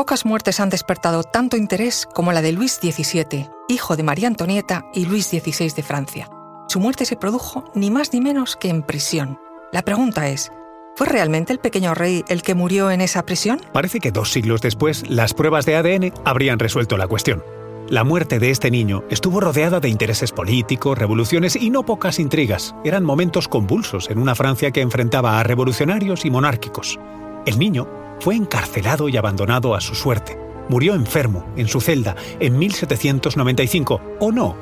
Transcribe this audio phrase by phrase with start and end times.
[0.00, 4.86] Pocas muertes han despertado tanto interés como la de Luis XVII, hijo de María Antonieta
[4.94, 6.30] y Luis XVI de Francia.
[6.68, 9.38] Su muerte se produjo ni más ni menos que en prisión.
[9.72, 10.52] La pregunta es,
[10.96, 13.60] ¿fue realmente el pequeño rey el que murió en esa prisión?
[13.74, 17.44] Parece que dos siglos después, las pruebas de ADN habrían resuelto la cuestión.
[17.90, 22.74] La muerte de este niño estuvo rodeada de intereses políticos, revoluciones y no pocas intrigas.
[22.84, 26.98] Eran momentos convulsos en una Francia que enfrentaba a revolucionarios y monárquicos.
[27.44, 27.86] El niño
[28.20, 30.38] fue encarcelado y abandonado a su suerte.
[30.68, 34.56] Murió enfermo, en su celda, en 1795, ¿o no?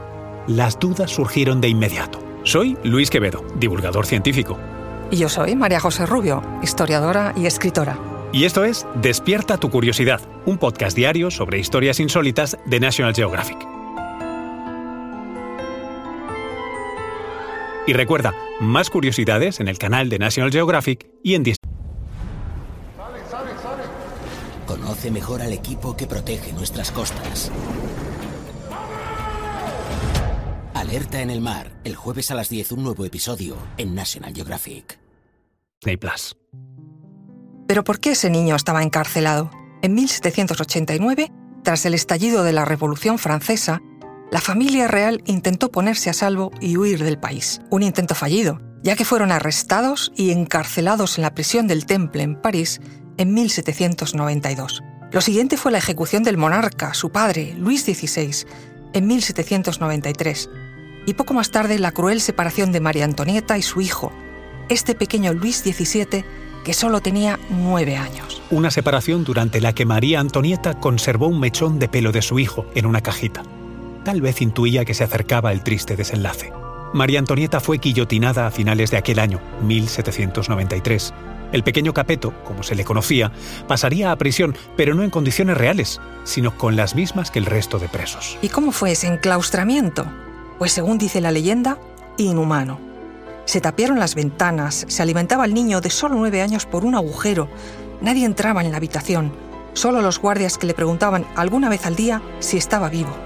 [0.46, 2.20] Las dudas surgieron de inmediato.
[2.44, 4.58] Soy Luis Quevedo, divulgador científico.
[5.10, 7.98] Y yo soy María José Rubio, historiadora y escritora.
[8.32, 13.58] Y esto es Despierta tu curiosidad, un podcast diario sobre historias insólitas de National Geographic.
[17.86, 21.42] Y recuerda, más curiosidades en el canal de National Geographic y en
[24.66, 27.50] Conoce mejor al equipo que protege nuestras costas.
[30.74, 34.98] Alerta en el mar, el jueves a las 10 un nuevo episodio en National Geographic.
[36.00, 36.36] Plus.
[37.66, 39.50] ¿Pero por qué ese niño estaba encarcelado?
[39.82, 41.30] En 1789,
[41.62, 43.80] tras el estallido de la Revolución Francesa,
[44.30, 47.60] la familia real intentó ponerse a salvo y huir del país.
[47.70, 52.40] Un intento fallido, ya que fueron arrestados y encarcelados en la prisión del Temple en
[52.40, 52.80] París
[53.18, 54.82] en 1792.
[55.10, 58.46] Lo siguiente fue la ejecución del monarca, su padre, Luis XVI,
[58.92, 60.50] en 1793,
[61.06, 64.12] y poco más tarde la cruel separación de María Antonieta y su hijo,
[64.68, 66.24] este pequeño Luis XVII,
[66.64, 68.42] que solo tenía nueve años.
[68.50, 72.66] Una separación durante la que María Antonieta conservó un mechón de pelo de su hijo
[72.74, 73.42] en una cajita.
[74.04, 76.52] Tal vez intuía que se acercaba el triste desenlace.
[76.92, 81.14] María Antonieta fue guillotinada a finales de aquel año, 1793.
[81.52, 83.32] El pequeño Capeto, como se le conocía,
[83.66, 87.78] pasaría a prisión, pero no en condiciones reales, sino con las mismas que el resto
[87.78, 88.36] de presos.
[88.42, 90.06] ¿Y cómo fue ese enclaustramiento?
[90.58, 91.78] Pues según dice la leyenda,
[92.18, 92.78] inhumano.
[93.46, 97.48] Se tapiaron las ventanas, se alimentaba el niño de solo nueve años por un agujero.
[98.02, 99.32] Nadie entraba en la habitación,
[99.72, 103.16] solo los guardias que le preguntaban alguna vez al día si estaba vivo.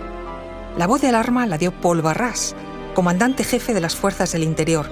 [0.78, 2.54] La voz de alarma la dio Paul Barras,
[2.94, 4.88] comandante jefe de las fuerzas del interior,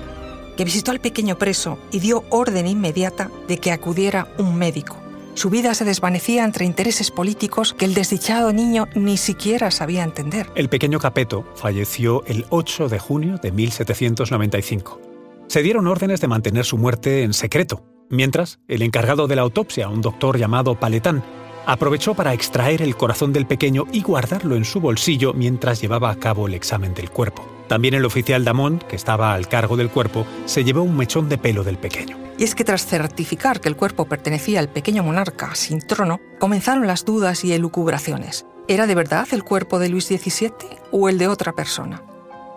[0.60, 4.98] que visitó al pequeño preso y dio orden inmediata de que acudiera un médico.
[5.32, 10.50] Su vida se desvanecía entre intereses políticos que el desdichado niño ni siquiera sabía entender.
[10.56, 15.00] El pequeño Capeto falleció el 8 de junio de 1795
[15.46, 19.88] se dieron órdenes de mantener su muerte en secreto, mientras el encargado de la autopsia,
[19.88, 21.24] un doctor llamado Paletán,
[21.64, 26.16] aprovechó para extraer el corazón del pequeño y guardarlo en su bolsillo mientras llevaba a
[26.16, 27.59] cabo el examen del cuerpo.
[27.70, 31.38] También el oficial Damont, que estaba al cargo del cuerpo, se llevó un mechón de
[31.38, 32.18] pelo del pequeño.
[32.36, 36.88] Y es que tras certificar que el cuerpo pertenecía al pequeño monarca sin trono, comenzaron
[36.88, 38.44] las dudas y elucubraciones.
[38.66, 40.50] ¿Era de verdad el cuerpo de Luis XVII
[40.90, 42.02] o el de otra persona?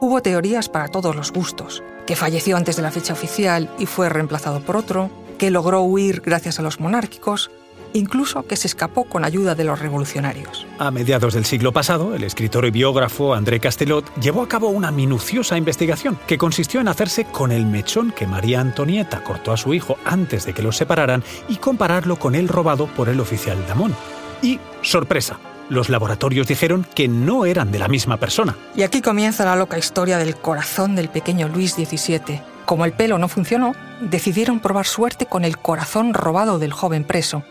[0.02, 4.10] Hubo teorías para todos los gustos, que falleció antes de la fecha oficial y fue
[4.10, 7.52] reemplazado por otro, que logró huir gracias a los monárquicos,
[7.94, 10.66] incluso que se escapó con ayuda de los revolucionarios.
[10.80, 14.92] A mediados del siglo pasado, el escritor y biógrafo André Castelot llevó a cabo una
[14.92, 19.74] minuciosa investigación que consistió en hacerse con el mechón que María Antonieta cortó a su
[19.74, 23.96] hijo antes de que los separaran y compararlo con el robado por el oficial Damón.
[24.42, 25.40] Y, sorpresa,
[25.70, 28.56] los laboratorios dijeron que no eran de la misma persona.
[28.76, 32.42] Y aquí comienza la loca historia del corazón del pequeño Luis XVII.
[32.66, 37.44] Como el pelo no funcionó, decidieron probar suerte con el corazón robado del joven preso.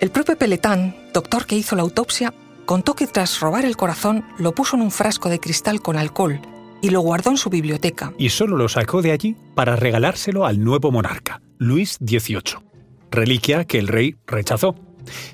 [0.00, 2.32] El propio Peletán, doctor que hizo la autopsia,
[2.66, 6.40] contó que tras robar el corazón lo puso en un frasco de cristal con alcohol
[6.80, 8.12] y lo guardó en su biblioteca.
[8.16, 12.62] Y solo lo sacó de allí para regalárselo al nuevo monarca, Luis XVIII,
[13.10, 14.76] reliquia que el rey rechazó.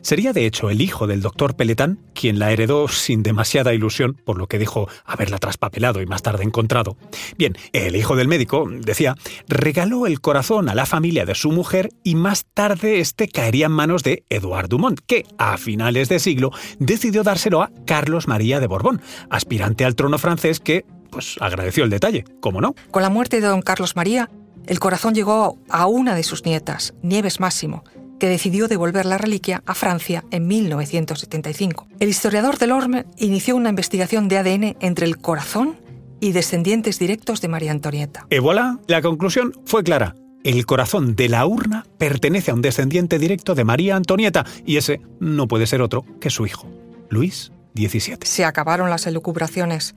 [0.03, 4.39] Sería de hecho el hijo del doctor Peletán quien la heredó sin demasiada ilusión, por
[4.39, 6.97] lo que dijo haberla traspapelado y más tarde encontrado.
[7.37, 9.15] Bien, el hijo del médico, decía,
[9.49, 13.73] regaló el corazón a la familia de su mujer y más tarde este caería en
[13.73, 18.67] manos de Eduard Dumont, que a finales de siglo decidió dárselo a Carlos María de
[18.67, 19.01] Borbón,
[19.31, 22.75] aspirante al trono francés que pues agradeció el detalle, ¿cómo no?
[22.91, 24.31] Con la muerte de don Carlos María,
[24.67, 27.85] el corazón llegó a una de sus nietas, Nieves Máximo,
[28.19, 31.87] que decidió devolver la reliquia a Francia en 1975.
[32.01, 35.77] El historiador Delorme inició una investigación de ADN entre el corazón
[36.21, 38.27] y descendientes directos de María Antonieta.
[38.31, 40.15] Y voilà, la conclusión fue clara.
[40.43, 45.01] El corazón de la urna pertenece a un descendiente directo de María Antonieta y ese
[45.19, 46.69] no puede ser otro que su hijo,
[47.09, 48.19] Luis XVII.
[48.25, 49.95] Se acabaron las elucubraciones.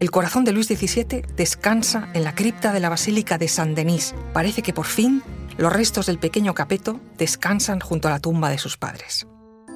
[0.00, 4.14] El corazón de Luis XVII descansa en la cripta de la Basílica de San Denis.
[4.32, 5.22] Parece que por fin
[5.58, 9.26] los restos del pequeño Capeto descansan junto a la tumba de sus padres.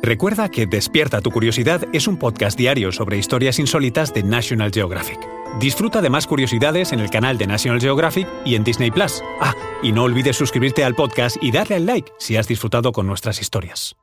[0.02, 5.18] Recuerda que Despierta tu Curiosidad es un podcast diario sobre historias insólitas de National Geographic.
[5.58, 9.22] Disfruta de más curiosidades en el canal de National Geographic y en Disney Plus.
[9.40, 13.06] Ah, y no olvides suscribirte al podcast y darle al like si has disfrutado con
[13.06, 13.96] nuestras historias.